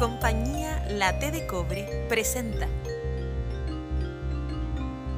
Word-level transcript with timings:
Compañía 0.00 0.82
La 0.88 1.18
T 1.18 1.30
de 1.30 1.46
Cobre 1.46 2.06
presenta 2.08 2.66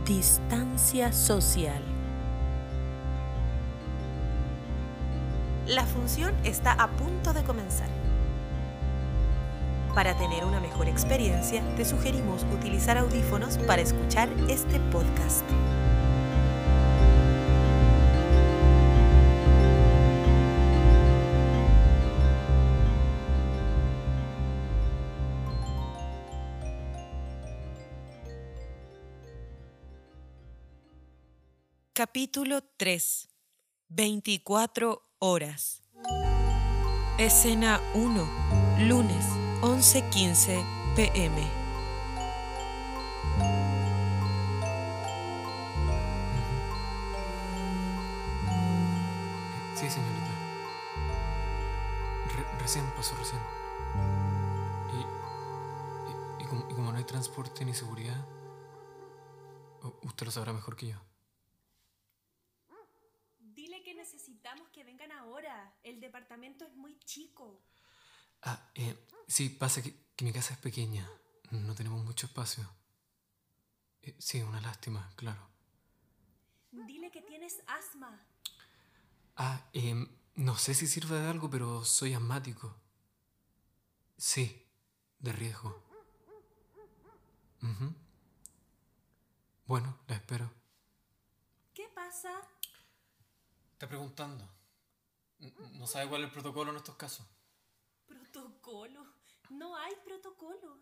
Distancia 0.05 1.13
Social. 1.13 1.81
La 5.69 5.87
función 5.87 6.35
está 6.43 6.73
a 6.73 6.89
punto 6.89 7.33
de 7.33 7.45
comenzar. 7.45 7.87
Para 9.95 10.19
tener 10.19 10.45
una 10.45 10.59
mejor 10.59 10.89
experiencia, 10.89 11.63
te 11.77 11.85
sugerimos 11.85 12.45
utilizar 12.53 12.99
audífonos 12.99 13.59
para 13.59 13.83
escuchar 13.83 14.31
este 14.49 14.81
podcast. 14.91 15.45
Capítulo 31.95 32.63
3. 32.79 33.29
24 33.89 35.03
horas. 35.19 35.83
Escena 37.19 37.81
1. 37.95 38.79
Lunes, 38.89 39.27
11:15 39.61 40.65
pm. 40.97 41.43
Sí, 49.75 49.89
señorita. 49.89 50.31
Re- 52.37 52.59
recién 52.61 52.85
pasó, 52.95 53.17
recién. 53.17 53.41
Y, 54.93 56.43
y, 56.43 56.45
y 56.45 56.47
como, 56.47 56.71
y 56.71 56.75
como 56.75 56.93
no 56.93 56.99
hay 56.99 57.05
transporte 57.05 57.65
ni 57.65 57.75
seguridad, 57.75 58.17
usted 60.03 60.27
lo 60.27 60.33
sabrá 60.33 60.53
mejor 60.53 60.77
que 60.77 60.89
yo. 60.89 60.97
Dile 63.41 63.83
que 63.83 63.95
necesitamos 64.43 64.69
que 64.71 64.85
vengan 64.85 65.13
ahora. 65.13 65.73
El 65.83 66.01
departamento 66.01 66.65
es 66.65 66.75
muy 66.75 66.99
chico. 67.01 67.63
Ah, 68.43 68.71
eh, 68.75 68.97
sí, 69.29 69.49
pasa 69.49 69.83
que, 69.83 69.95
que 70.17 70.25
mi 70.25 70.33
casa 70.33 70.55
es 70.55 70.61
pequeña. 70.61 71.09
No 71.51 71.75
tenemos 71.75 72.03
mucho 72.05 72.27
espacio. 72.27 72.65
Eh, 74.03 74.17
sí, 74.19 74.41
una 74.43 74.61
lástima, 74.61 75.13
claro. 75.17 75.49
Dile 76.73 77.11
que 77.11 77.23
tienes 77.23 77.63
asma. 77.67 78.27
Ah, 79.37 79.69
em, 79.73 80.09
no 80.35 80.57
sé 80.57 80.75
si 80.75 80.87
sirve 80.87 81.21
de 81.21 81.29
algo, 81.29 81.49
pero 81.49 81.85
soy 81.85 82.15
asmático. 82.15 82.75
Sí, 84.17 84.67
de 85.21 85.33
riesgo. 85.33 85.83
Ujú. 87.63 87.95
Bueno, 89.67 89.99
la 90.09 90.17
espero. 90.17 90.51
¿Qué 91.75 91.89
pasa? 91.95 92.31
Está 93.83 93.89
preguntando. 93.89 94.49
No 95.73 95.89
sabe 95.89 96.09
cuál 96.09 96.21
es 96.23 96.29
el 96.29 96.33
protocolo 96.33 96.71
en 96.71 96.77
estos 96.77 96.95
casos. 96.95 97.27
Protocolo. 98.07 99.05
No 99.51 99.77
hay 99.77 99.93
protocolos. 100.05 100.79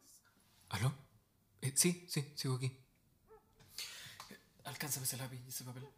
¿Aló? 0.69 0.93
Eh, 1.63 1.73
sí, 1.75 2.07
sí, 2.11 2.31
sigo 2.37 2.57
aquí. 2.57 2.67
Eh, 2.67 4.39
Alcánzame 4.65 5.07
ese 5.07 5.17
lápiz 5.17 5.41
y 5.47 5.49
ese 5.49 5.65
papel. 5.65 5.89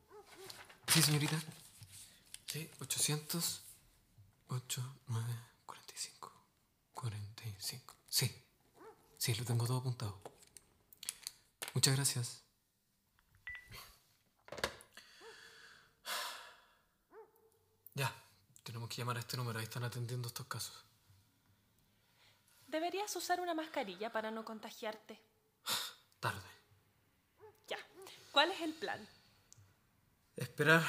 Sí, 0.86 1.02
señorita. 1.02 1.42
Sí, 2.46 2.70
800, 2.78 3.62
8, 4.46 4.96
9, 5.08 5.26
45, 5.66 6.32
45. 6.94 7.96
Sí, 8.08 8.32
sí, 9.18 9.34
lo 9.34 9.44
tengo 9.44 9.66
todo 9.66 9.78
apuntado. 9.78 10.20
Muchas 11.74 11.96
gracias. 11.96 12.42
Ya, 17.94 18.10
tenemos 18.62 18.81
que 18.92 19.00
llamar 19.00 19.16
a 19.16 19.20
este 19.20 19.38
número. 19.38 19.58
Ahí 19.58 19.64
están 19.64 19.84
atendiendo 19.84 20.28
estos 20.28 20.46
casos. 20.46 20.84
Deberías 22.66 23.14
usar 23.16 23.40
una 23.40 23.54
mascarilla 23.54 24.12
para 24.12 24.30
no 24.30 24.44
contagiarte. 24.44 25.18
Tarde. 26.20 26.50
Ya. 27.66 27.78
¿Cuál 28.30 28.50
es 28.50 28.60
el 28.60 28.74
plan? 28.74 29.08
Esperar. 30.36 30.84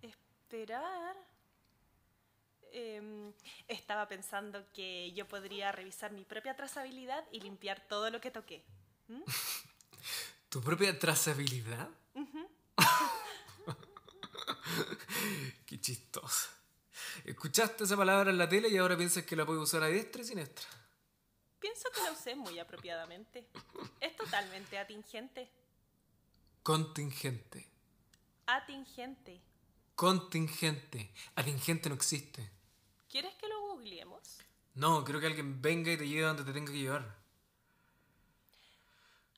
Esperar. 0.00 1.16
Em, 2.72 3.34
estaba 3.68 4.08
pensando 4.08 4.64
que 4.72 5.12
yo 5.12 5.28
podría 5.28 5.70
revisar 5.70 6.12
mi 6.12 6.24
propia 6.24 6.56
trazabilidad 6.56 7.24
y 7.30 7.40
limpiar 7.40 7.86
todo 7.88 8.08
lo 8.08 8.22
que 8.22 8.30
toqué. 8.30 8.64
¿Tu 10.48 10.62
propia 10.62 10.98
trazabilidad? 10.98 11.90
Qué 15.66 15.80
chistoso. 15.80 16.50
Escuchaste 17.24 17.84
esa 17.84 17.96
palabra 17.96 18.30
en 18.30 18.38
la 18.38 18.48
tele 18.48 18.68
y 18.68 18.76
ahora 18.76 18.96
piensas 18.96 19.24
que 19.24 19.36
la 19.36 19.46
puedes 19.46 19.62
usar 19.62 19.82
a 19.82 19.88
diestra 19.88 20.22
y 20.22 20.24
siniestra. 20.24 20.66
Pienso 21.58 21.88
que 21.94 22.02
la 22.02 22.12
usé 22.12 22.34
muy 22.34 22.58
apropiadamente. 22.58 23.48
Es 24.00 24.16
totalmente 24.16 24.78
atingente. 24.78 25.50
Contingente. 26.62 27.68
Atingente. 28.46 29.40
Contingente. 29.94 31.14
Atingente 31.36 31.88
no 31.88 31.94
existe. 31.94 32.50
¿Quieres 33.08 33.34
que 33.36 33.48
lo 33.48 33.60
googleemos? 33.60 34.38
No, 34.74 35.04
creo 35.04 35.20
que 35.20 35.26
alguien 35.26 35.60
venga 35.60 35.92
y 35.92 35.96
te 35.96 36.08
lleve 36.08 36.22
donde 36.26 36.44
te 36.44 36.52
tenga 36.52 36.72
que 36.72 36.78
llevar. 36.78 37.16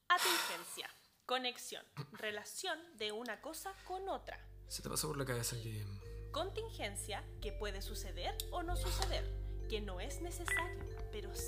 Atingencia. 0.08 0.88
Conexión. 1.26 1.84
Relación 2.12 2.78
de 2.96 3.12
una 3.12 3.40
cosa 3.40 3.74
con 3.84 4.08
otra. 4.08 4.38
Se 4.68 4.82
te 4.82 4.88
pasó 4.88 5.08
por 5.08 5.16
la 5.16 5.24
cabeza 5.24 5.56
que... 5.62 5.84
Contingencia, 6.32 7.22
que 7.40 7.52
puede 7.52 7.80
suceder 7.80 8.34
o 8.50 8.62
no 8.62 8.76
suceder, 8.76 9.24
que 9.68 9.80
no 9.80 10.00
es 10.00 10.20
necesario, 10.20 10.84
pero 11.12 11.32
sí 11.34 11.46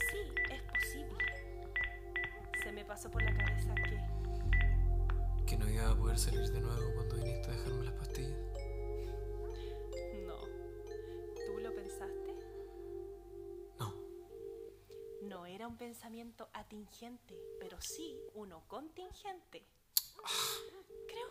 es 0.51 0.63
posible. 0.63 1.25
Se 2.63 2.71
me 2.73 2.85
pasó 2.85 3.11
por 3.11 3.23
la 3.23 3.35
cabeza 3.37 3.75
que... 3.75 5.45
que 5.47 5.57
no 5.57 5.69
iba 5.69 5.91
a 5.91 5.97
poder 5.97 6.19
salir 6.19 6.49
de 6.51 6.61
nuevo 6.61 6.95
cuando 6.95 7.17
viniste 7.17 7.49
a 7.49 7.53
dejarme 7.53 7.85
las 7.85 7.95
pastillas. 7.95 8.39
No. 10.25 10.41
¿Tú 11.47 11.59
lo 11.59 11.75
pensaste? 11.75 12.37
No. 13.81 13.93
No 15.23 15.47
era 15.47 15.67
un 15.67 15.77
pensamiento 15.77 16.49
atingente, 16.53 17.37
pero 17.59 17.81
sí 17.81 18.21
uno 18.35 18.63
contingente. 18.69 19.67
Creo 21.09 21.31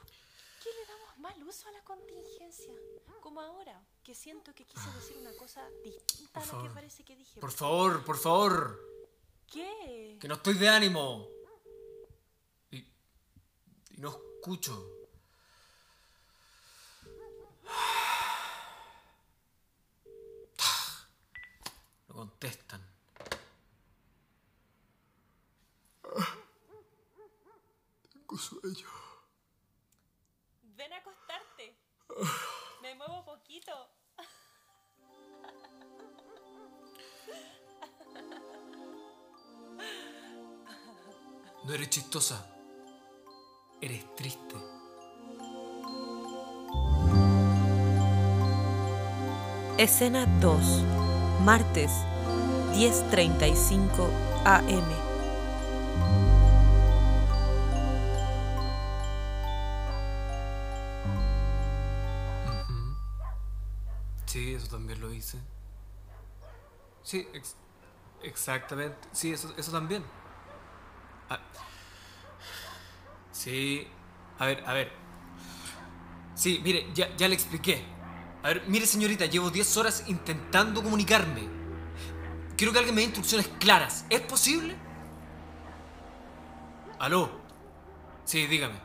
que 0.65 0.73
le 0.73 0.85
damos 0.87 1.17
mal 1.19 1.43
uso 1.43 1.69
a 1.69 1.71
la 1.73 1.83
contingencia. 1.83 2.73
Como 3.21 3.39
ahora, 3.39 3.79
que 4.03 4.15
siento 4.15 4.51
que 4.55 4.65
quise 4.65 4.89
decir 4.95 5.15
una 5.17 5.31
cosa 5.37 5.69
distinta 5.83 6.39
Por 6.39 6.49
a 6.49 6.53
lo 6.53 6.63
que 6.63 6.69
parece 6.73 7.03
que 7.03 7.15
dije. 7.15 7.39
Por 7.39 7.51
favor, 7.51 8.03
por 8.03 8.17
favor. 8.17 8.79
¿Qué? 9.45 10.17
Que 10.19 10.27
no 10.27 10.33
estoy 10.33 10.55
de 10.55 10.67
ánimo. 10.67 11.27
Y, 12.71 12.77
y 12.77 13.97
no 13.97 14.09
escucho. 14.09 14.91
No 22.07 22.15
contestan. 22.15 22.81
Tengo 28.11 28.37
sueño. 28.37 29.04
Me 32.81 32.95
muevo 32.95 33.25
poquito. 33.25 33.71
No 41.65 41.73
eres 41.73 41.89
chistosa. 41.89 42.45
Eres 43.81 44.15
triste. 44.15 44.55
Escena 49.77 50.25
2. 50.39 50.83
Martes, 51.43 51.91
10.35 52.73 54.09
am. 54.45 55.04
Sí, 67.03 67.27
ex- 67.33 67.55
exactamente. 68.23 68.97
Sí, 69.13 69.31
eso, 69.33 69.53
eso 69.57 69.71
también. 69.71 70.03
Ah, 71.29 71.39
sí. 73.31 73.87
A 74.39 74.45
ver, 74.45 74.63
a 74.65 74.73
ver. 74.73 74.91
Sí, 76.35 76.59
mire, 76.63 76.87
ya, 76.93 77.15
ya 77.15 77.27
le 77.27 77.35
expliqué. 77.35 77.83
A 78.43 78.49
ver, 78.49 78.63
mire 78.67 78.85
señorita, 78.85 79.25
llevo 79.25 79.49
10 79.49 79.75
horas 79.77 80.03
intentando 80.07 80.83
comunicarme. 80.83 81.47
Quiero 82.57 82.71
que 82.71 82.79
alguien 82.79 82.95
me 82.95 83.01
dé 83.01 83.05
instrucciones 83.07 83.47
claras. 83.59 84.05
¿Es 84.09 84.21
posible? 84.21 84.75
¿Aló? 86.99 87.29
Sí, 88.25 88.47
dígame. 88.47 88.79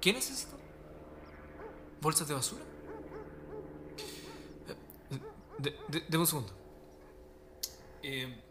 ¿Qué 0.00 0.12
necesito? 0.12 0.56
¿Bolsas 2.00 2.28
de 2.28 2.34
basura? 2.34 2.64
De- 5.58 5.78
de- 5.88 6.00
deme 6.08 6.18
un 6.22 6.26
segundo. 6.26 6.52
Eh, 8.02 8.42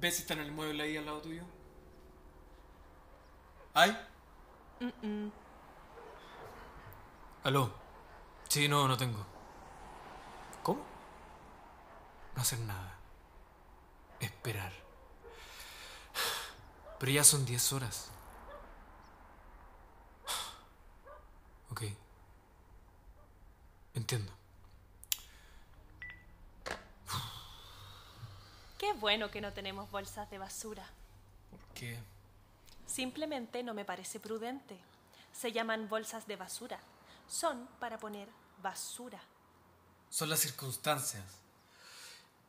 ¿Ves 0.00 0.16
si 0.16 0.22
está 0.22 0.34
en 0.34 0.40
el 0.40 0.52
mueble 0.52 0.82
ahí 0.82 0.96
al 0.96 1.06
lado 1.06 1.20
tuyo? 1.20 1.42
¿Hay? 3.74 3.96
¿Aló? 7.44 7.72
Sí, 8.48 8.68
no, 8.68 8.86
no 8.88 8.96
tengo. 8.96 9.24
¿Cómo? 10.62 10.82
No 12.34 12.42
hacer 12.42 12.58
nada. 12.60 12.98
Esperar. 14.20 14.72
Pero 16.98 17.12
ya 17.12 17.24
son 17.24 17.44
10 17.46 17.72
horas. 17.72 18.10
Ok. 21.70 21.82
Entiendo. 23.94 24.32
Qué 28.80 28.94
bueno 28.94 29.30
que 29.30 29.42
no 29.42 29.52
tenemos 29.52 29.90
bolsas 29.90 30.30
de 30.30 30.38
basura. 30.38 30.88
¿Por 31.50 31.60
qué? 31.74 31.98
Simplemente 32.86 33.62
no 33.62 33.74
me 33.74 33.84
parece 33.84 34.18
prudente. 34.20 34.74
Se 35.38 35.52
llaman 35.52 35.86
bolsas 35.90 36.26
de 36.26 36.36
basura. 36.36 36.80
Son 37.28 37.68
para 37.78 37.98
poner 37.98 38.26
basura. 38.62 39.20
Son 40.08 40.30
las 40.30 40.40
circunstancias. 40.40 41.22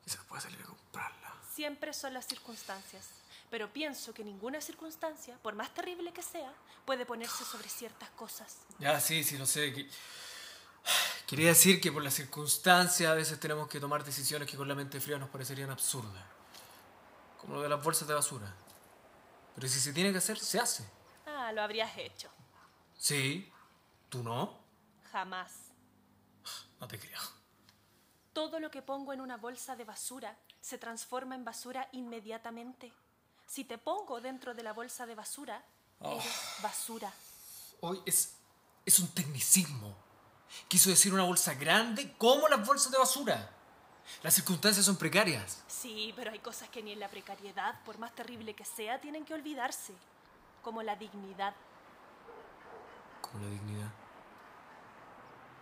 Quizás 0.06 0.24
pueda 0.24 0.42
salir 0.42 0.62
a 0.62 0.68
comprarla. 0.68 1.34
Siempre 1.54 1.94
son 1.94 2.14
las 2.14 2.26
circunstancias. 2.26 3.10
Pero 3.50 3.74
pienso 3.74 4.14
que 4.14 4.24
ninguna 4.24 4.62
circunstancia, 4.62 5.38
por 5.44 5.54
más 5.56 5.74
terrible 5.74 6.14
que 6.14 6.24
sea, 6.24 6.54
puede 6.86 7.06
ponerse 7.06 7.44
sobre 7.44 7.68
ciertas 7.68 8.10
cosas. 8.12 8.60
Ya, 8.80 9.02
sí, 9.02 9.22
sí, 9.26 9.38
lo 9.38 9.46
sé. 9.46 9.74
que- 9.74 9.90
Quería 11.32 11.48
decir 11.48 11.80
que 11.80 11.94
por 11.94 12.04
las 12.04 12.14
circunstancias 12.14 13.10
a 13.10 13.14
veces 13.14 13.40
tenemos 13.40 13.70
que 13.70 13.80
tomar 13.80 14.04
decisiones 14.04 14.50
que 14.50 14.58
con 14.58 14.68
la 14.68 14.76
mente 14.76 15.00
fría 15.00 15.18
nos 15.18 15.30
parecerían 15.30 15.70
absurdas. 15.70 16.22
Como 17.40 17.54
lo 17.54 17.62
de 17.62 17.70
las 17.70 17.82
bolsas 17.82 18.06
de 18.06 18.14
basura. 18.14 18.54
Pero 19.56 19.66
si 19.70 19.80
se 19.80 19.94
tiene 19.94 20.12
que 20.12 20.18
hacer, 20.18 20.38
se 20.38 20.60
hace. 20.60 20.86
Ah, 21.26 21.54
lo 21.54 21.62
habrías 21.62 21.98
hecho. 21.98 22.30
Sí. 22.98 23.50
¿Tú 24.10 24.22
no? 24.22 24.60
Jamás. 25.14 25.54
No 26.82 26.88
te 26.90 27.00
creo. 27.00 27.22
Todo 28.34 28.60
lo 28.60 28.70
que 28.70 28.82
pongo 28.82 29.14
en 29.14 29.22
una 29.22 29.38
bolsa 29.38 29.78
de 29.78 29.86
basura 29.86 30.38
se 30.60 30.78
transforma 30.78 31.36
en 31.36 31.46
basura 31.46 31.88
inmediatamente. 31.94 32.92
Si 33.48 33.64
te 33.64 33.78
pongo 33.78 34.20
dentro 34.20 34.54
de 34.54 34.64
la 34.64 34.74
bolsa 34.74 35.06
de 35.06 35.16
basura, 35.16 35.64
eres 36.02 36.26
basura. 36.62 37.14
Hoy 37.80 38.02
es, 38.06 38.34
es 38.86 39.00
un 39.00 39.08
tecnicismo. 39.14 40.11
Quiso 40.68 40.90
decir 40.90 41.14
una 41.14 41.24
bolsa 41.24 41.54
grande 41.54 42.14
como 42.18 42.48
las 42.48 42.66
bolsas 42.66 42.92
de 42.92 42.98
basura. 42.98 43.50
Las 44.24 44.34
circunstancias 44.34 44.86
son 44.86 44.98
precarias. 44.98 45.64
Sí, 45.68 46.14
pero 46.16 46.32
hay 46.32 46.40
cosas 46.40 46.70
que 46.70 46.84
ni 46.84 46.92
en 46.92 47.00
la 47.00 47.08
precariedad, 47.08 47.82
por 47.84 47.98
más 47.98 48.14
terrible 48.14 48.54
que 48.54 48.66
sea, 48.66 49.00
tienen 49.00 49.26
que 49.26 49.34
olvidarse. 49.34 49.94
Como 50.62 50.84
la 50.84 50.96
dignidad. 50.96 51.54
Como 53.22 53.44
la 53.44 53.50
dignidad. 53.50 53.92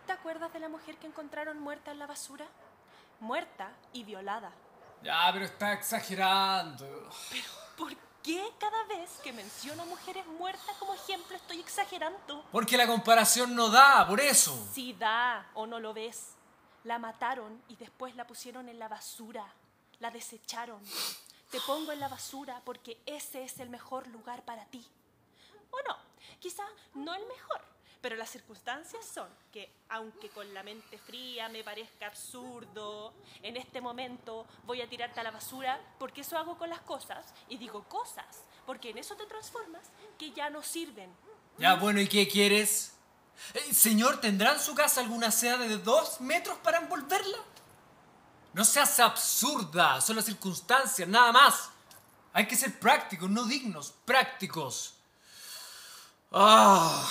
¿Te 0.06 0.12
acuerdas 0.12 0.52
de 0.52 0.60
la 0.60 0.68
mujer 0.68 0.96
que 0.96 1.06
encontraron 1.06 1.60
muerta 1.60 1.92
en 1.92 1.98
la 1.98 2.06
basura? 2.06 2.46
Muerta 3.20 3.70
y 3.92 4.04
violada. 4.04 4.50
Ya, 5.02 5.30
pero 5.32 5.44
está 5.44 5.72
exagerando. 5.72 7.08
Pero, 7.30 7.48
¿por 7.76 7.96
qué 8.22 8.42
cada 8.58 8.84
vez 8.84 9.10
que 9.22 9.32
menciono 9.32 9.84
mujeres 9.86 10.26
muertas 10.26 10.76
como 10.78 10.94
ejemplo 10.94 11.36
estoy 11.36 11.60
exagerando? 11.60 12.44
Porque 12.52 12.76
la 12.76 12.86
comparación 12.86 13.54
no 13.54 13.68
da, 13.70 14.06
por 14.06 14.20
eso. 14.20 14.66
Si 14.72 14.92
da 14.94 15.50
o 15.54 15.66
no 15.66 15.80
lo 15.80 15.92
ves. 15.94 16.34
La 16.84 16.98
mataron 16.98 17.62
y 17.68 17.76
después 17.76 18.16
la 18.16 18.26
pusieron 18.26 18.68
en 18.68 18.78
la 18.78 18.88
basura. 18.88 19.44
La 19.98 20.10
desecharon. 20.10 20.80
Te 21.50 21.60
pongo 21.60 21.92
en 21.92 22.00
la 22.00 22.08
basura 22.08 22.62
porque 22.64 22.98
ese 23.06 23.44
es 23.44 23.58
el 23.60 23.68
mejor 23.68 24.06
lugar 24.08 24.44
para 24.44 24.64
ti. 24.66 24.86
O 25.70 25.76
no, 25.88 25.96
quizá 26.38 26.64
no 26.94 27.14
el 27.14 27.26
mejor, 27.26 27.60
pero 28.00 28.16
las 28.16 28.30
circunstancias 28.30 29.04
son 29.04 29.28
que, 29.52 29.72
aunque 29.88 30.28
con 30.30 30.52
la 30.54 30.62
mente 30.62 30.98
fría 30.98 31.48
me 31.48 31.62
parezca 31.62 32.06
absurdo, 32.06 33.14
en 33.42 33.56
este 33.56 33.80
momento 33.80 34.46
voy 34.64 34.80
a 34.80 34.88
tirarte 34.88 35.20
a 35.20 35.22
la 35.22 35.30
basura 35.30 35.80
porque 35.98 36.22
eso 36.22 36.38
hago 36.38 36.56
con 36.56 36.70
las 36.70 36.80
cosas, 36.80 37.26
y 37.48 37.58
digo 37.58 37.84
cosas, 37.84 38.42
porque 38.66 38.90
en 38.90 38.98
eso 38.98 39.16
te 39.16 39.26
transformas 39.26 39.82
que 40.18 40.32
ya 40.32 40.50
no 40.50 40.62
sirven. 40.62 41.10
Ya, 41.58 41.74
bueno, 41.74 42.00
¿y 42.00 42.08
qué 42.08 42.26
quieres? 42.26 42.94
Eh, 43.54 43.74
señor, 43.74 44.20
¿tendrá 44.20 44.52
en 44.52 44.60
su 44.60 44.74
casa 44.74 45.00
alguna 45.00 45.30
seda 45.30 45.56
de 45.58 45.78
dos 45.78 46.20
metros 46.20 46.58
para 46.58 46.78
envolverla? 46.78 47.38
No 48.52 48.64
seas 48.64 48.98
absurda, 48.98 50.00
son 50.00 50.16
las 50.16 50.24
circunstancias, 50.24 51.08
nada 51.08 51.32
más. 51.32 51.70
Hay 52.32 52.46
que 52.46 52.56
ser 52.56 52.78
prácticos, 52.78 53.28
no 53.28 53.44
dignos, 53.44 53.92
prácticos. 54.04 54.94
Ah, 56.32 57.08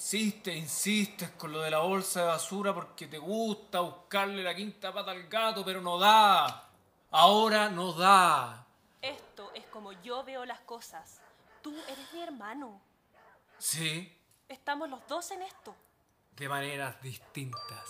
insiste, 0.00 0.54
insistes 0.56 1.30
con 1.32 1.52
lo 1.52 1.60
de 1.60 1.70
la 1.70 1.80
bolsa 1.80 2.20
de 2.22 2.26
basura 2.28 2.72
porque 2.74 3.06
te 3.06 3.18
gusta 3.18 3.80
buscarle 3.80 4.42
la 4.42 4.54
quinta 4.54 4.90
pata 4.94 5.10
al 5.10 5.28
gato, 5.28 5.62
pero 5.62 5.82
no 5.82 5.98
da. 5.98 6.68
Ahora 7.10 7.68
no 7.68 7.92
da. 7.92 8.64
Esto 9.02 9.50
es 9.54 9.66
como 9.66 9.92
yo 9.92 10.24
veo 10.24 10.46
las 10.46 10.60
cosas. 10.60 11.20
Tú 11.62 11.76
eres 11.86 12.12
mi 12.14 12.22
hermano. 12.22 12.80
Sí, 13.58 14.16
Estamos 14.48 14.88
los 14.90 15.06
dos 15.06 15.30
en 15.32 15.42
esto. 15.42 15.74
de 16.34 16.48
maneras 16.48 17.00
distintas. 17.02 17.88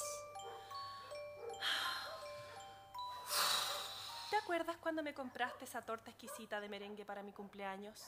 ¿Te 4.31 4.37
acuerdas 4.37 4.77
cuando 4.79 5.03
me 5.05 5.15
compraste 5.15 5.65
esa 5.65 5.81
torta 5.83 6.11
exquisita 6.11 6.61
de 6.61 6.69
merengue 6.69 7.05
para 7.05 7.23
mi 7.23 7.33
cumpleaños? 7.33 8.03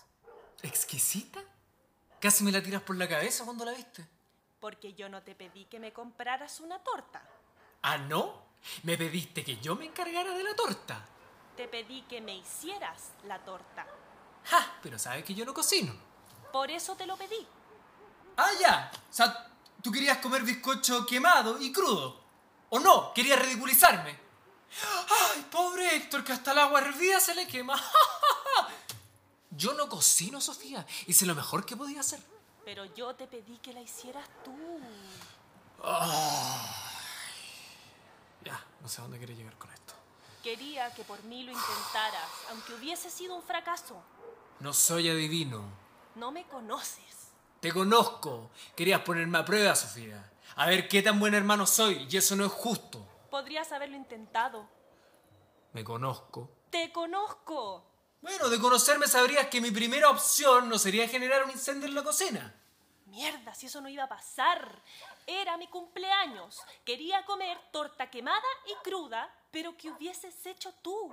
¿Exquisita? 0.62 1.40
Casi 2.22 2.44
me 2.44 2.52
la 2.52 2.62
tiras 2.62 2.82
por 2.82 2.96
la 2.96 3.08
cabeza 3.08 3.44
cuando 3.44 3.64
la 3.64 3.72
viste. 3.72 4.06
Porque 4.60 4.94
yo 4.94 5.08
no 5.08 5.24
te 5.24 5.34
pedí 5.34 5.64
que 5.64 5.80
me 5.80 5.92
compraras 5.92 6.60
una 6.60 6.78
torta. 6.78 7.20
¿Ah, 7.82 7.98
no? 7.98 8.44
Me 8.84 8.96
pediste 8.96 9.42
que 9.42 9.56
yo 9.56 9.74
me 9.74 9.86
encargara 9.86 10.32
de 10.32 10.44
la 10.44 10.54
torta. 10.54 11.04
Te 11.56 11.66
pedí 11.66 12.02
que 12.02 12.20
me 12.20 12.36
hicieras 12.36 13.10
la 13.26 13.40
torta. 13.40 13.88
¡Ja! 14.44 14.78
Pero 14.84 15.00
sabes 15.00 15.24
que 15.24 15.34
yo 15.34 15.44
no 15.44 15.52
cocino. 15.52 15.92
Por 16.52 16.70
eso 16.70 16.94
te 16.94 17.06
lo 17.06 17.16
pedí. 17.16 17.44
Ah, 18.36 18.52
ya. 18.60 18.92
O 19.10 19.12
sea, 19.12 19.50
tú 19.82 19.90
querías 19.90 20.18
comer 20.18 20.42
bizcocho 20.42 21.04
quemado 21.04 21.60
y 21.60 21.72
crudo. 21.72 22.22
¿O 22.68 22.78
no? 22.78 23.12
Querías 23.12 23.42
ridiculizarme. 23.42 24.16
¡Ay, 25.34 25.44
pobre 25.50 25.96
Héctor, 25.96 26.22
que 26.22 26.34
hasta 26.34 26.52
el 26.52 26.60
agua 26.60 26.82
hervida 26.82 27.18
se 27.18 27.34
le 27.34 27.48
quema! 27.48 27.74
Yo 29.56 29.74
no 29.74 29.88
cocino, 29.88 30.40
Sofía. 30.40 30.86
Hice 31.06 31.26
lo 31.26 31.34
mejor 31.34 31.66
que 31.66 31.76
podía 31.76 32.00
hacer. 32.00 32.20
Pero 32.64 32.84
yo 32.94 33.14
te 33.14 33.26
pedí 33.26 33.58
que 33.58 33.72
la 33.72 33.80
hicieras 33.80 34.26
tú. 34.44 34.52
Ya, 38.44 38.64
no 38.80 38.88
sé 38.88 39.00
a 39.00 39.02
dónde 39.02 39.18
quieres 39.18 39.36
llegar 39.36 39.56
con 39.58 39.70
esto. 39.72 39.94
Quería 40.42 40.92
que 40.94 41.04
por 41.04 41.22
mí 41.24 41.44
lo 41.44 41.52
intentaras, 41.52 42.28
aunque 42.50 42.74
hubiese 42.74 43.10
sido 43.10 43.34
un 43.36 43.42
fracaso. 43.42 44.02
No 44.60 44.72
soy 44.72 45.08
adivino. 45.08 45.62
No 46.14 46.32
me 46.32 46.44
conoces. 46.46 47.30
Te 47.60 47.72
conozco. 47.72 48.50
Querías 48.74 49.02
ponerme 49.02 49.38
a 49.38 49.44
prueba, 49.44 49.74
Sofía. 49.76 50.32
A 50.56 50.66
ver 50.66 50.88
qué 50.88 51.02
tan 51.02 51.20
buen 51.20 51.34
hermano 51.34 51.66
soy, 51.66 52.06
y 52.10 52.16
eso 52.16 52.36
no 52.36 52.44
es 52.44 52.52
justo. 52.52 53.06
Podrías 53.30 53.70
haberlo 53.72 53.96
intentado. 53.96 54.68
Me 55.72 55.84
conozco. 55.84 56.50
¡Te 56.70 56.92
conozco! 56.92 57.91
Bueno, 58.22 58.48
de 58.48 58.60
conocerme 58.60 59.08
sabrías 59.08 59.48
que 59.48 59.60
mi 59.60 59.72
primera 59.72 60.08
opción 60.08 60.68
no 60.68 60.78
sería 60.78 61.08
generar 61.08 61.42
un 61.44 61.50
incendio 61.50 61.88
en 61.88 61.94
la 61.96 62.04
cocina. 62.04 62.54
Mierda, 63.06 63.52
si 63.52 63.66
eso 63.66 63.80
no 63.80 63.88
iba 63.88 64.04
a 64.04 64.08
pasar. 64.08 64.80
Era 65.26 65.56
mi 65.56 65.66
cumpleaños. 65.66 66.60
Quería 66.84 67.24
comer 67.24 67.58
torta 67.72 68.10
quemada 68.10 68.40
y 68.66 68.88
cruda, 68.88 69.28
pero 69.50 69.76
que 69.76 69.90
hubieses 69.90 70.46
hecho 70.46 70.72
tú. 70.82 71.12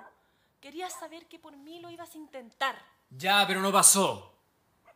Quería 0.61 0.89
saber 0.91 1.25
que 1.25 1.39
por 1.39 1.57
mí 1.57 1.79
lo 1.79 1.89
ibas 1.89 2.13
a 2.13 2.17
intentar. 2.17 2.79
Ya, 3.09 3.43
pero 3.47 3.59
no 3.59 3.71
pasó. 3.71 4.31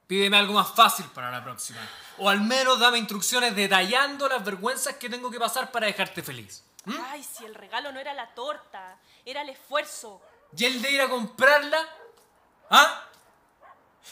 Pídeme 0.05 0.38
algo 0.38 0.53
más 0.53 0.72
fácil 0.75 1.08
para 1.08 1.32
la 1.32 1.43
próxima. 1.43 1.79
O 2.20 2.29
al 2.29 2.41
menos 2.41 2.79
dame 2.79 3.00
instrucciones 3.00 3.55
detallando 3.55 4.29
las 4.29 4.46
vergüenzas 4.46 4.98
que 4.98 5.10
tengo 5.10 5.32
que 5.32 5.39
pasar 5.39 5.72
para 5.72 5.88
dejarte 5.88 6.22
feliz. 6.22 6.63
Ay, 7.08 7.24
si 7.24 7.43
el 7.43 7.55
regalo 7.55 7.91
no 7.91 8.00
era 8.00 8.13
la 8.13 8.34
torta, 8.36 9.00
era 9.25 9.41
el 9.41 9.50
esfuerzo. 9.50 10.22
¿Y 10.55 10.65
el 10.65 10.82
de 10.82 10.91
ir 10.91 11.01
a 11.01 11.10
comprarla? 11.10 11.79
¿Ah? 12.75 13.07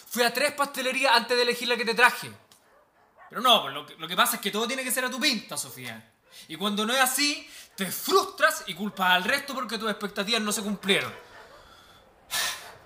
Fui 0.07 0.21
a 0.21 0.31
tres 0.31 0.51
pastelerías 0.51 1.15
antes 1.15 1.35
de 1.35 1.41
elegir 1.41 1.67
la 1.67 1.75
que 1.75 1.83
te 1.83 1.95
traje. 1.95 2.31
Pero 3.27 3.41
no, 3.41 3.63
pues 3.63 3.97
lo 3.97 4.07
que, 4.07 4.15
pasa 4.15 4.35
es 4.35 4.41
que 4.41 4.51
todo 4.51 4.67
tiene 4.67 4.83
que 4.83 4.91
ser 4.91 5.03
a 5.03 5.09
tu 5.09 5.19
pinta, 5.19 5.57
Sofía. 5.57 6.13
Y 6.47 6.57
cuando 6.57 6.85
no 6.85 6.93
es 6.93 6.99
así, 6.99 7.49
te 7.75 7.91
frustras 7.91 8.63
y 8.67 8.75
culpas 8.75 9.11
al 9.11 9.23
resto 9.23 9.55
porque 9.55 9.79
tus 9.79 9.89
expectativas 9.89 10.41
no 10.41 10.51
se 10.51 10.61
cumplieron. 10.61 11.11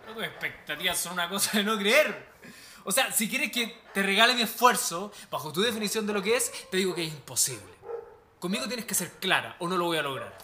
Pero 0.01 0.13
tus 0.13 0.23
expectativas 0.23 0.97
son 0.97 1.13
una 1.13 1.27
cosa 1.27 1.57
de 1.57 1.63
no 1.65 1.77
creer. 1.77 2.35
O 2.85 2.91
sea, 2.93 3.11
si 3.11 3.27
quieres 3.27 3.51
que 3.51 3.81
te 3.93 4.01
regale 4.01 4.33
mi 4.33 4.43
esfuerzo, 4.43 5.11
bajo 5.29 5.51
tu 5.51 5.61
definición 5.61 6.07
de 6.07 6.13
lo 6.13 6.21
que 6.21 6.37
es, 6.37 6.69
te 6.69 6.77
digo 6.77 6.95
que 6.95 7.03
es 7.03 7.11
imposible. 7.11 7.73
Conmigo 8.39 8.65
tienes 8.67 8.85
que 8.85 8.95
ser 8.95 9.11
clara 9.13 9.57
o 9.59 9.67
no 9.67 9.75
lo 9.75 9.85
voy 9.85 9.97
a 9.97 10.03
lograr. 10.03 10.37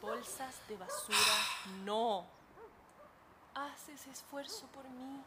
Bolsas 0.00 0.54
de 0.68 0.76
basura, 0.76 1.18
no. 1.84 2.39
Haces 3.60 4.06
esfuerzo 4.06 4.66
por 4.72 4.84
mí. 4.88 5.20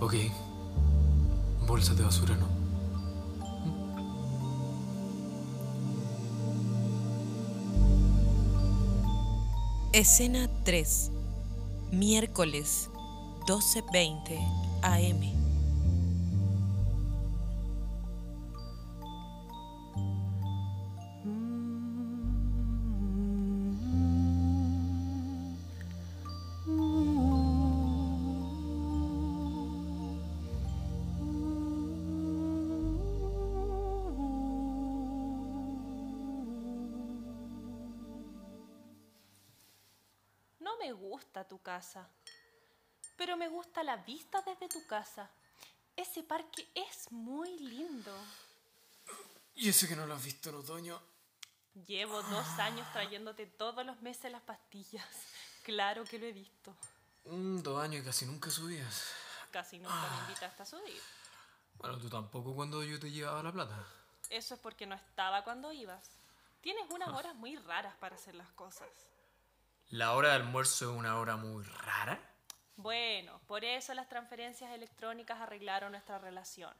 Ok. 0.00 0.14
Bolsas 1.66 1.96
de 1.96 2.04
basura 2.04 2.36
no. 2.36 2.46
Escena 9.92 10.48
3. 10.62 11.10
Miércoles 11.90 12.88
12.20 13.48 14.38
am. 14.82 15.37
No 40.78 40.84
me 40.84 40.92
gusta 40.92 41.42
tu 41.46 41.60
casa, 41.60 42.08
pero 43.16 43.36
me 43.36 43.48
gusta 43.48 43.82
la 43.82 43.96
vista 43.96 44.42
desde 44.42 44.68
tu 44.68 44.86
casa. 44.86 45.28
Ese 45.96 46.22
parque 46.22 46.68
es 46.72 47.10
muy 47.10 47.58
lindo. 47.58 48.16
Y 49.56 49.68
ese 49.70 49.88
que 49.88 49.96
no 49.96 50.06
lo 50.06 50.14
has 50.14 50.24
visto 50.24 50.50
en 50.50 50.56
otoño. 50.56 51.00
Llevo 51.86 52.22
dos 52.22 52.46
años 52.60 52.86
trayéndote 52.92 53.46
todos 53.46 53.84
los 53.84 54.00
meses 54.02 54.30
las 54.30 54.42
pastillas. 54.42 55.04
Claro 55.64 56.04
que 56.04 56.18
lo 56.18 56.24
he 56.24 56.32
visto. 56.32 56.74
Mm, 57.26 57.58
dos 57.58 57.82
años 57.82 58.00
y 58.00 58.04
casi 58.06 58.24
nunca 58.24 58.48
subías. 58.48 59.12
Casi 59.50 59.78
nunca 59.78 60.08
me 60.10 60.20
invitaste 60.22 60.62
a 60.62 60.64
subir. 60.64 61.02
Bueno, 61.74 61.98
tú 61.98 62.08
tampoco 62.08 62.54
cuando 62.54 62.82
yo 62.82 62.98
te 62.98 63.10
llevaba 63.10 63.42
la 63.42 63.52
plata. 63.52 63.84
Eso 64.30 64.54
es 64.54 64.60
porque 64.60 64.86
no 64.86 64.94
estaba 64.94 65.44
cuando 65.44 65.70
ibas. 65.70 66.08
Tienes 66.62 66.90
unas 66.90 67.10
horas 67.10 67.34
muy 67.34 67.56
raras 67.56 67.94
para 67.96 68.14
hacer 68.14 68.34
las 68.34 68.50
cosas. 68.52 68.88
¿La 69.90 70.12
hora 70.12 70.30
de 70.30 70.34
almuerzo 70.34 70.90
es 70.90 70.98
una 70.98 71.18
hora 71.18 71.36
muy 71.36 71.64
rara? 71.64 72.20
Bueno, 72.76 73.40
por 73.46 73.64
eso 73.64 73.94
las 73.94 74.08
transferencias 74.08 74.70
electrónicas 74.72 75.40
arreglaron 75.40 75.92
nuestra 75.92 76.18
relación. 76.18 76.74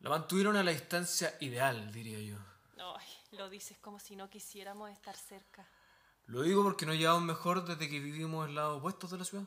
La 0.00 0.10
mantuvieron 0.10 0.56
a 0.56 0.64
la 0.64 0.72
distancia 0.72 1.36
ideal, 1.40 1.92
diría 1.92 2.18
yo. 2.18 2.36
Ay, 2.96 3.06
lo 3.30 3.48
dices 3.48 3.78
como 3.78 4.00
si 4.00 4.16
no 4.16 4.28
quisiéramos 4.28 4.90
estar 4.90 5.16
cerca. 5.16 5.68
Lo 6.26 6.42
digo 6.42 6.64
porque 6.64 6.84
nos 6.84 6.96
llevamos 6.96 7.22
mejor 7.22 7.64
desde 7.64 7.88
que 7.88 8.00
vivimos 8.00 8.48
en 8.48 8.56
lados 8.56 8.78
opuestos 8.78 9.12
de 9.12 9.18
la 9.18 9.24
ciudad. 9.24 9.44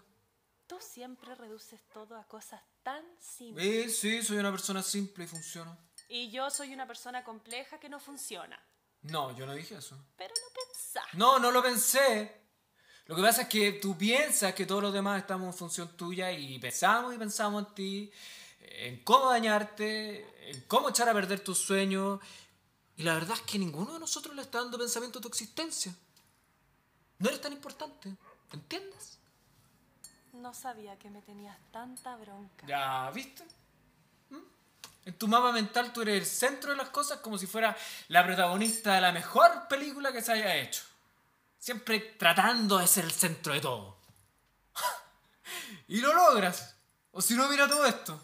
Tú 0.68 0.78
siempre 0.80 1.36
reduces 1.36 1.82
todo 1.90 2.16
a 2.16 2.24
cosas 2.28 2.62
tan 2.82 3.04
simples. 3.20 3.98
Sí, 3.98 4.20
sí, 4.20 4.24
soy 4.24 4.38
una 4.38 4.52
persona 4.52 4.82
simple 4.82 5.26
y 5.26 5.28
funciona. 5.28 5.78
Y 6.08 6.32
yo 6.32 6.50
soy 6.50 6.74
una 6.74 6.88
persona 6.88 7.26
compleja 7.26 7.78
que 7.80 7.90
no 7.90 8.00
funciona. 8.00 8.58
No, 9.10 9.36
yo 9.36 9.46
no 9.46 9.54
dije 9.54 9.76
eso. 9.76 9.98
Pero 10.18 10.34
lo 10.36 10.54
pensaste. 10.54 11.18
No, 11.18 11.40
no 11.40 11.52
lo 11.52 11.62
pensé. 11.62 12.42
Lo 13.06 13.16
que 13.16 13.22
pasa 13.22 13.44
es 13.44 13.48
que 13.48 13.74
tú 13.74 13.98
piensas 13.98 14.54
que 14.54 14.66
todos 14.66 14.82
los 14.82 14.94
demás 14.94 15.22
estamos 15.22 15.48
en 15.48 15.54
función 15.54 15.96
tuya 15.96 16.32
y 16.32 16.60
pensamos 16.60 17.16
y 17.16 17.18
pensamos 17.18 17.66
en 17.66 17.74
ti, 17.74 18.12
en 18.60 19.04
cómo 19.04 19.30
dañarte, 19.30 20.52
en 20.52 20.62
cómo 20.62 20.90
echar 20.90 21.08
a 21.08 21.14
perder 21.14 21.40
tus 21.40 21.58
sueños. 21.58 22.20
Y 22.98 23.04
la 23.04 23.14
verdad 23.14 23.38
es 23.38 23.42
que 23.44 23.60
ninguno 23.60 23.94
de 23.94 24.00
nosotros 24.00 24.36
le 24.36 24.42
está 24.42 24.60
dando 24.60 24.78
pensamiento 24.78 25.20
a 25.20 25.22
tu 25.22 25.30
existencia. 25.30 25.96
No 27.20 27.30
eres 27.30 27.42
tan 27.42 27.54
importante, 27.54 28.14
¿entiendes? 28.52 29.20
No 30.34 30.54
sabía 30.54 31.00
que 31.00 31.10
me 31.10 31.22
tenías 31.22 31.58
tanta 31.72 32.16
bronca. 32.18 32.68
Ya, 32.68 33.10
¿viste? 33.12 33.46
En 35.08 35.18
tu 35.18 35.26
mapa 35.30 35.54
mental 35.54 35.94
tú 35.94 36.02
eres 36.02 36.20
el 36.20 36.26
centro 36.26 36.72
de 36.72 36.76
las 36.76 36.90
cosas 36.90 37.20
como 37.20 37.38
si 37.38 37.48
fuera 37.48 37.78
la 38.10 38.26
protagonista 38.26 38.94
de 38.94 39.00
la 39.00 39.14
mejor 39.14 39.70
película 39.70 40.12
que 40.12 40.22
se 40.22 40.34
haya 40.34 40.58
hecho. 40.58 40.84
Siempre 41.58 42.02
tratando 42.20 42.78
de 42.78 42.88
ser 42.88 43.06
el 43.06 43.14
centro 43.14 43.54
de 43.54 43.62
todo. 43.62 43.96
y 45.88 46.02
lo 46.02 46.14
logras. 46.14 46.76
O 47.12 47.22
si 47.22 47.36
no, 47.36 47.48
mira 47.48 47.70
todo 47.70 47.86
esto. 47.86 48.22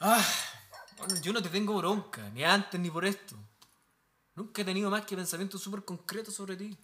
Ah, 0.00 0.22
bueno, 0.98 1.18
yo 1.22 1.32
no 1.32 1.42
te 1.42 1.48
tengo 1.48 1.74
bronca, 1.78 2.28
ni 2.28 2.44
antes 2.44 2.78
ni 2.78 2.90
por 2.90 3.06
esto. 3.06 3.34
Nunca 4.34 4.60
he 4.60 4.64
tenido 4.66 4.90
más 4.90 5.06
que 5.06 5.16
pensamientos 5.16 5.62
súper 5.62 5.86
concretos 5.86 6.34
sobre 6.34 6.54
ti. 6.54 6.76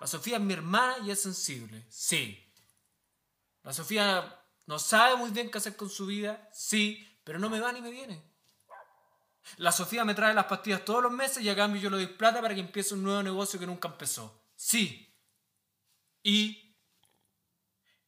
La 0.00 0.06
Sofía 0.06 0.38
es 0.38 0.42
mi 0.42 0.54
hermana 0.54 0.96
y 1.04 1.10
es 1.10 1.20
sensible, 1.20 1.84
sí. 1.90 2.42
La 3.64 3.74
Sofía 3.74 4.41
no 4.72 4.78
sabe 4.78 5.16
muy 5.16 5.30
bien 5.30 5.50
qué 5.50 5.58
hacer 5.58 5.76
con 5.76 5.90
su 5.90 6.06
vida, 6.06 6.48
sí, 6.50 7.06
pero 7.24 7.38
no 7.38 7.50
me 7.50 7.60
va 7.60 7.74
ni 7.74 7.82
me 7.82 7.90
viene. 7.90 8.22
La 9.58 9.70
Sofía 9.70 10.02
me 10.02 10.14
trae 10.14 10.32
las 10.32 10.46
pastillas 10.46 10.82
todos 10.82 11.02
los 11.02 11.12
meses 11.12 11.42
y 11.42 11.50
a 11.50 11.54
cambio 11.54 11.82
yo 11.82 11.90
le 11.90 11.96
doy 11.96 12.06
plata 12.06 12.40
para 12.40 12.54
que 12.54 12.60
empiece 12.60 12.94
un 12.94 13.02
nuevo 13.02 13.22
negocio 13.22 13.60
que 13.60 13.66
nunca 13.66 13.88
empezó. 13.88 14.46
Sí. 14.56 15.14
Y 16.22 16.74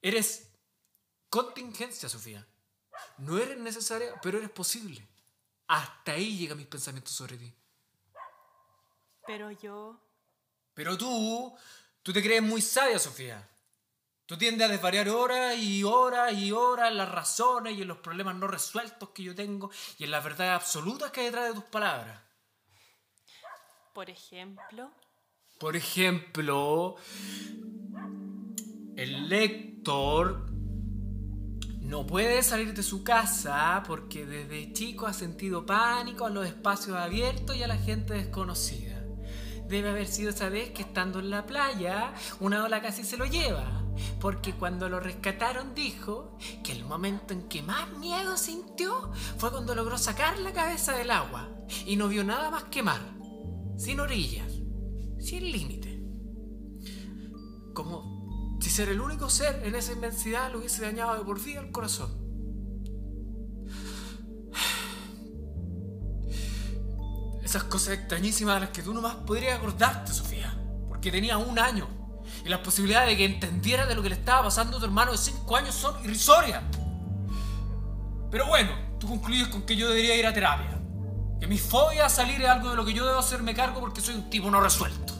eres 0.00 0.54
contingencia, 1.28 2.08
Sofía. 2.08 2.46
No 3.18 3.36
eres 3.36 3.58
necesaria, 3.58 4.18
pero 4.22 4.38
eres 4.38 4.48
posible. 4.48 5.06
Hasta 5.66 6.12
ahí 6.12 6.38
llegan 6.38 6.56
mis 6.56 6.66
pensamientos 6.66 7.12
sobre 7.12 7.36
ti. 7.36 7.54
Pero 9.26 9.50
yo... 9.50 10.00
Pero 10.72 10.96
tú, 10.96 11.54
tú 12.02 12.10
te 12.10 12.22
crees 12.22 12.42
muy 12.42 12.62
sabia, 12.62 12.98
Sofía. 12.98 13.50
Tú 14.26 14.38
tiendes 14.38 14.66
a 14.66 14.72
desvariar 14.72 15.10
horas 15.10 15.58
y 15.58 15.84
horas 15.84 16.32
y 16.32 16.50
horas 16.50 16.90
en 16.90 16.96
las 16.96 17.10
razones 17.10 17.76
y 17.76 17.82
en 17.82 17.88
los 17.88 17.98
problemas 17.98 18.34
no 18.36 18.46
resueltos 18.46 19.10
que 19.10 19.22
yo 19.22 19.34
tengo 19.34 19.70
y 19.98 20.04
en 20.04 20.10
las 20.10 20.24
verdades 20.24 20.54
absolutas 20.54 21.10
que 21.10 21.20
hay 21.20 21.26
detrás 21.26 21.48
de 21.48 21.54
tus 21.54 21.64
palabras. 21.64 22.20
Por 23.92 24.08
ejemplo... 24.08 24.90
Por 25.60 25.76
ejemplo, 25.76 26.96
el 28.96 29.28
lector 29.28 30.50
no 31.80 32.04
puede 32.06 32.42
salir 32.42 32.74
de 32.74 32.82
su 32.82 33.04
casa 33.04 33.82
porque 33.86 34.26
desde 34.26 34.72
chico 34.72 35.06
ha 35.06 35.12
sentido 35.12 35.64
pánico 35.64 36.26
a 36.26 36.30
los 36.30 36.46
espacios 36.46 36.96
abiertos 36.96 37.56
y 37.56 37.62
a 37.62 37.68
la 37.68 37.76
gente 37.76 38.14
desconocida. 38.14 39.04
Debe 39.68 39.90
haber 39.90 40.08
sido 40.08 40.30
esa 40.30 40.48
vez 40.48 40.70
que 40.70 40.82
estando 40.82 41.20
en 41.20 41.30
la 41.30 41.46
playa, 41.46 42.14
una 42.40 42.64
ola 42.64 42.82
casi 42.82 43.04
se 43.04 43.16
lo 43.16 43.26
lleva. 43.26 43.83
Porque 44.20 44.54
cuando 44.54 44.88
lo 44.88 45.00
rescataron 45.00 45.74
dijo 45.74 46.36
que 46.62 46.72
el 46.72 46.84
momento 46.84 47.32
en 47.34 47.48
que 47.48 47.62
más 47.62 47.90
miedo 47.98 48.36
sintió 48.36 49.12
fue 49.38 49.50
cuando 49.50 49.74
logró 49.74 49.98
sacar 49.98 50.38
la 50.38 50.52
cabeza 50.52 50.92
del 50.92 51.10
agua 51.10 51.48
y 51.86 51.96
no 51.96 52.08
vio 52.08 52.24
nada 52.24 52.50
más 52.50 52.64
que 52.64 52.82
mar, 52.82 53.00
sin 53.76 54.00
orillas, 54.00 54.50
sin 55.18 55.50
límite. 55.50 56.02
Como 57.72 58.58
si 58.60 58.70
ser 58.70 58.88
el 58.88 59.00
único 59.00 59.28
ser 59.28 59.62
en 59.64 59.74
esa 59.74 59.92
inmensidad 59.92 60.50
lo 60.50 60.58
hubiese 60.58 60.82
dañado 60.82 61.16
de 61.16 61.24
por 61.24 61.42
vida 61.42 61.60
el 61.60 61.70
corazón. 61.70 62.24
Esas 67.42 67.64
cosas 67.64 67.94
extrañísimas 67.94 68.54
de 68.54 68.60
las 68.60 68.70
que 68.70 68.82
tú 68.82 68.94
nomás 68.94 69.16
podrías 69.16 69.58
acordarte, 69.58 70.12
Sofía, 70.12 70.58
porque 70.88 71.10
tenía 71.10 71.36
un 71.36 71.58
año 71.58 72.03
y 72.44 72.48
las 72.48 72.60
posibilidades 72.60 73.08
de 73.08 73.16
que 73.16 73.24
entendiera 73.24 73.86
de 73.86 73.94
lo 73.94 74.02
que 74.02 74.10
le 74.10 74.16
estaba 74.16 74.44
pasando 74.44 74.76
a 74.76 74.80
tu 74.80 74.84
hermano 74.84 75.12
de 75.12 75.18
5 75.18 75.56
años 75.56 75.74
son 75.74 76.04
irrisorias. 76.04 76.62
Pero 78.30 78.46
bueno, 78.46 78.70
tú 78.98 79.08
concluyes 79.08 79.48
con 79.48 79.62
que 79.62 79.76
yo 79.76 79.88
debería 79.88 80.14
ir 80.16 80.26
a 80.26 80.34
terapia. 80.34 80.78
Que 81.40 81.46
mi 81.46 81.56
fobia 81.56 82.06
a 82.06 82.08
salir 82.10 82.42
es 82.42 82.48
algo 82.48 82.70
de 82.70 82.76
lo 82.76 82.84
que 82.84 82.92
yo 82.92 83.06
debo 83.06 83.18
hacerme 83.18 83.54
cargo 83.54 83.80
porque 83.80 84.02
soy 84.02 84.16
un 84.16 84.28
tipo 84.28 84.50
no 84.50 84.60
resuelto. 84.60 85.14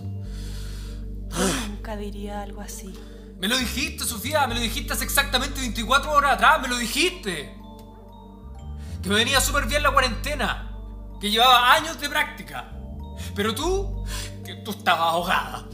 Nunca 1.69 1.97
diría 1.97 2.43
algo 2.43 2.61
así. 2.61 2.93
Me 3.39 3.49
lo 3.49 3.57
dijiste, 3.57 4.05
Sofía, 4.05 4.47
me 4.47 4.55
lo 4.55 4.61
dijiste 4.61 4.93
hace 4.93 5.05
exactamente 5.05 5.61
24 5.61 6.13
horas 6.13 6.35
atrás, 6.35 6.61
me 6.61 6.69
lo 6.69 6.77
dijiste. 6.77 7.57
Que 9.03 9.09
me 9.09 9.15
venía 9.17 9.41
súper 9.41 9.67
bien 9.67 9.83
la 9.83 9.93
cuarentena, 9.93 10.77
que 11.21 11.31
llevaba 11.31 11.73
años 11.73 11.99
de 12.01 12.09
práctica. 12.09 12.71
Pero 13.35 13.55
tú, 13.55 14.05
que 14.45 14.55
tú 14.57 14.73
estabas 14.73 15.13
ahogada. 15.13 15.67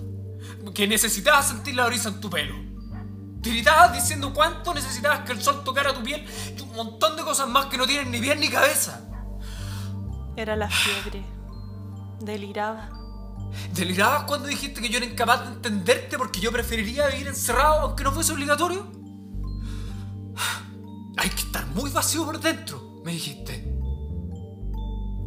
Que 0.75 0.87
necesitabas 0.87 1.49
sentir 1.49 1.75
la 1.75 1.87
brisa 1.87 2.09
en 2.09 2.21
tu 2.21 2.31
pelo. 2.31 2.55
Tiritabas 3.43 3.95
diciendo 3.95 4.35
cuánto 4.35 4.75
necesitabas 4.75 5.21
que 5.21 5.33
el 5.33 5.41
sol 5.41 5.65
tocara 5.65 5.95
tu 5.95 6.03
piel 6.03 6.27
y 6.57 6.61
un 6.61 6.73
montón 6.73 7.17
de 7.17 7.23
cosas 7.23 7.49
más 7.49 7.67
que 7.67 7.79
no 7.79 7.87
tienen 7.87 8.11
ni 8.11 8.21
pies 8.21 8.39
ni 8.39 8.49
cabeza. 8.49 9.01
Era 10.37 10.57
la 10.57 10.69
fiebre. 10.69 11.25
Deliraba. 12.21 12.91
¿Delirabas 13.75 14.25
cuando 14.25 14.47
dijiste 14.47 14.81
que 14.81 14.89
yo 14.89 14.99
era 14.99 15.07
incapaz 15.07 15.45
de 15.45 15.55
entenderte 15.55 16.19
porque 16.19 16.41
yo 16.41 16.53
preferiría 16.53 17.09
vivir 17.09 17.29
encerrado 17.29 17.81
aunque 17.81 18.05
no 18.05 18.13
fuese 18.13 18.33
obligatorio? 18.33 18.91
Hay 21.17 21.31
que 21.31 21.43
estar 21.43 21.67
muy 21.69 21.91
vacío 21.91 22.25
por 22.25 22.39
dentro, 22.41 23.03
me 23.05 23.13
dijiste. 23.13 23.67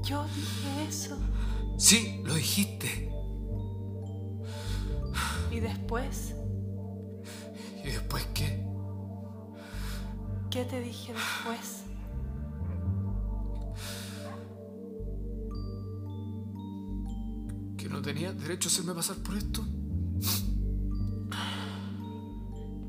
Yo 0.02 0.26
dije 0.36 0.88
eso. 0.88 1.18
Sí, 1.78 2.22
lo 2.24 2.36
dijiste. 2.36 3.13
¿Y 5.54 5.60
después? 5.60 6.34
¿Y 7.84 7.90
después 7.90 8.26
qué? 8.34 8.66
¿Qué 10.50 10.66
te 10.66 10.82
dije 10.82 11.14
después? 11.14 11.84
¿Que 17.78 17.88
no 17.88 18.02
tenía 18.02 18.34
derecho 18.34 18.68
a 18.68 18.72
hacerme 18.72 18.96
pasar 18.96 19.18
por 19.18 19.38
esto? 19.38 19.64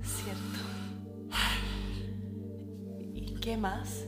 Cierto. 0.03 0.61
¿Y 3.13 3.35
qué 3.43 3.59
más? 3.59 4.07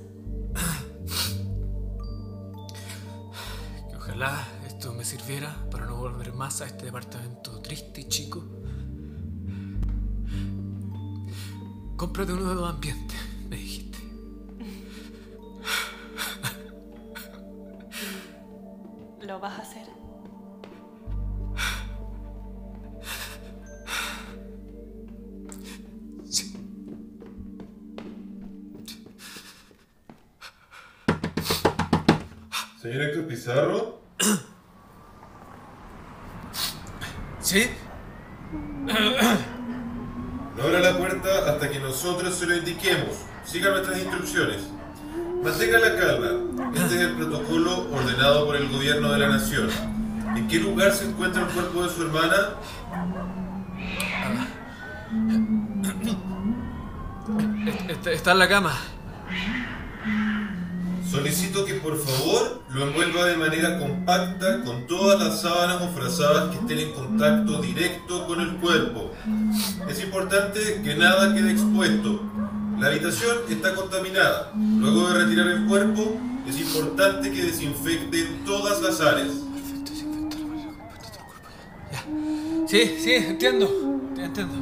Que 3.90 3.96
ojalá 3.96 4.48
esto 4.66 4.94
me 4.94 5.04
sirviera 5.04 5.68
para 5.70 5.84
no 5.84 5.96
volver 5.96 6.32
más 6.32 6.62
a 6.62 6.66
este 6.66 6.86
departamento 6.86 7.60
triste 7.60 8.02
y 8.02 8.08
chico. 8.08 8.45
Cómprate 11.96 12.32
uno 12.32 12.48
de 12.50 12.54
dos 12.54 12.70
ambientes, 12.70 13.18
me 13.48 13.56
dijiste. 13.56 13.98
¿Lo 19.22 19.40
vas 19.40 19.58
a 19.58 19.62
hacer? 19.62 19.86
Sí. 26.28 26.54
Señor 32.80 33.02
Héctor 33.02 33.26
Pizarro, 33.26 34.00
¿Sí? 37.40 37.70
no 40.56 40.62
abra 40.62 40.80
la 40.80 40.98
puerta 40.98 41.50
hasta 41.50 41.70
que 41.70 41.78
nosotros 41.96 42.34
se 42.34 42.44
lo 42.44 42.54
indiquemos. 42.54 43.16
Siga 43.42 43.70
nuestras 43.70 43.98
instrucciones. 43.98 44.60
Mantenga 45.42 45.78
la 45.78 45.96
calma. 45.96 46.28
Este 46.74 46.94
es 46.94 47.00
el 47.00 47.12
protocolo 47.12 47.88
ordenado 47.90 48.44
por 48.44 48.54
el 48.56 48.68
gobierno 48.68 49.12
de 49.12 49.18
la 49.18 49.28
nación. 49.28 49.70
¿En 50.36 50.46
qué 50.46 50.58
lugar 50.58 50.92
se 50.92 51.06
encuentra 51.06 51.40
el 51.40 51.48
cuerpo 51.48 51.84
de 51.84 51.88
su 51.88 52.02
hermana? 52.02 52.36
Está 58.04 58.32
en 58.32 58.38
la 58.40 58.48
cama. 58.48 58.74
Solicito 61.10 61.64
que 61.64 61.74
por 61.74 61.96
favor 61.98 62.62
lo 62.70 62.88
envuelva 62.88 63.26
de 63.26 63.36
manera 63.36 63.78
compacta 63.78 64.62
con 64.62 64.86
todas 64.86 65.20
las 65.20 65.40
sábanas 65.40 65.80
o 65.82 65.88
frazadas 65.90 66.50
que 66.50 66.58
estén 66.58 66.78
en 66.78 66.92
contacto 66.92 67.62
directo 67.62 68.26
con 68.26 68.40
el 68.40 68.56
cuerpo. 68.56 69.12
Es 69.88 70.02
importante 70.02 70.82
que 70.82 70.94
nada 70.96 71.32
quede 71.32 71.52
expuesto. 71.52 72.20
La 72.80 72.88
habitación 72.88 73.36
está 73.48 73.74
contaminada. 73.74 74.52
Luego 74.54 75.08
de 75.08 75.24
retirar 75.24 75.46
el 75.46 75.66
cuerpo, 75.66 76.20
es 76.46 76.60
importante 76.60 77.30
que 77.30 77.44
desinfecte 77.44 78.26
todas 78.44 78.82
las 78.82 79.00
áreas. 79.00 79.32
Sí, 82.66 82.96
sí, 82.98 83.12
entiendo. 83.12 83.70
Entiendo. 84.18 84.54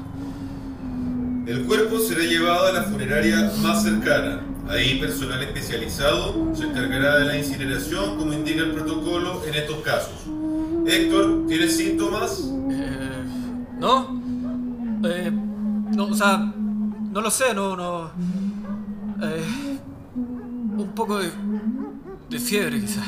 El 1.47 1.65
cuerpo 1.65 1.99
será 1.99 2.23
llevado 2.23 2.67
a 2.67 2.73
la 2.73 2.83
funeraria 2.85 3.51
más 3.63 3.83
cercana. 3.83 4.54
Ahí 4.69 4.99
personal 4.99 5.43
especializado 5.43 6.55
se 6.55 6.65
encargará 6.65 7.19
de 7.19 7.25
la 7.27 7.37
incineración 7.39 8.17
como 8.17 8.33
indica 8.33 8.63
el 8.63 8.73
protocolo 8.73 9.43
en 9.47 9.55
estos 9.55 9.79
casos. 9.83 10.25
Héctor, 10.87 11.47
¿tienes 11.47 11.77
síntomas? 11.77 12.41
Eh, 12.71 13.25
¿No? 13.79 14.21
Eh, 15.05 15.31
no, 15.31 16.07
o 16.07 16.15
sea, 16.15 16.39
no 16.39 17.21
lo 17.21 17.31
sé, 17.31 17.55
no, 17.55 17.77
no. 17.77 18.11
Eh, 19.23 19.45
un 20.77 20.93
poco 20.95 21.19
de, 21.19 21.31
de 22.31 22.39
fiebre, 22.39 22.81
quizás. 22.81 23.05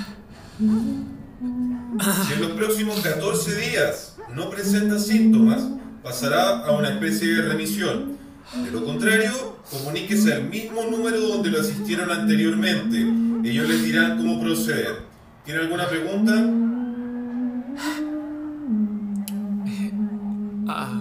Si 0.59 2.33
en 2.33 2.41
los 2.41 2.51
próximos 2.53 3.01
14 3.01 3.55
días 3.57 4.17
no 4.35 4.51
presenta 4.51 4.99
síntomas, 4.99 5.63
pasará 6.03 6.67
a 6.67 6.73
una 6.73 6.91
especie 6.91 7.29
de 7.35 7.43
remisión. 7.43 8.16
De 8.55 8.71
lo 8.71 8.85
contrario, 8.85 9.59
comuníquese 9.71 10.33
al 10.35 10.49
mismo 10.49 10.85
número 10.85 11.21
donde 11.21 11.51
lo 11.51 11.61
asistieron 11.61 12.11
anteriormente. 12.11 12.97
Ellos 13.49 13.69
les 13.69 13.83
dirán 13.83 14.19
cómo 14.19 14.41
proceder. 14.41 15.03
¿Tiene 15.45 15.61
alguna 15.61 15.89
pregunta? 15.89 16.33
Ah, 20.69 21.01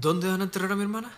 ¿Dónde 0.00 0.28
van 0.28 0.40
a 0.40 0.44
enterrar 0.44 0.72
a 0.72 0.76
mi 0.76 0.82
hermana? 0.82 1.10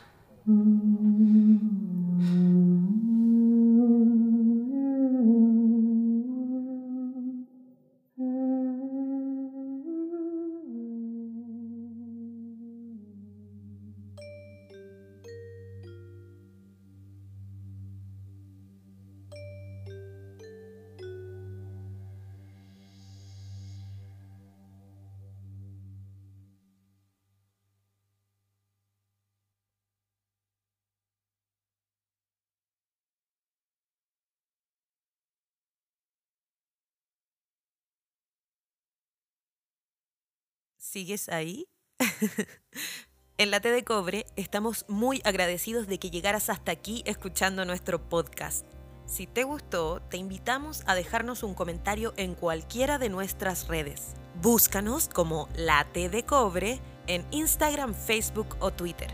¿Sigues 40.92 41.30
ahí? 41.30 41.70
en 43.38 43.50
la 43.50 43.60
T 43.60 43.70
de 43.70 43.82
Cobre 43.82 44.26
estamos 44.36 44.84
muy 44.88 45.22
agradecidos 45.24 45.86
de 45.86 45.98
que 45.98 46.10
llegaras 46.10 46.50
hasta 46.50 46.70
aquí 46.70 47.02
escuchando 47.06 47.64
nuestro 47.64 48.10
podcast. 48.10 48.66
Si 49.06 49.26
te 49.26 49.44
gustó, 49.44 50.02
te 50.10 50.18
invitamos 50.18 50.82
a 50.84 50.94
dejarnos 50.94 51.44
un 51.44 51.54
comentario 51.54 52.12
en 52.18 52.34
cualquiera 52.34 52.98
de 52.98 53.08
nuestras 53.08 53.68
redes. 53.68 54.12
Búscanos 54.42 55.08
como 55.08 55.48
La 55.56 55.86
T 55.94 56.10
de 56.10 56.26
Cobre 56.26 56.78
en 57.06 57.24
Instagram, 57.30 57.94
Facebook 57.94 58.54
o 58.60 58.70
Twitter. 58.70 59.08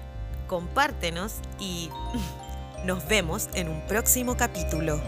Compártenos 0.48 1.36
y 1.60 1.90
nos 2.86 3.06
vemos 3.06 3.48
en 3.54 3.68
un 3.68 3.86
próximo 3.86 4.36
capítulo. 4.36 5.00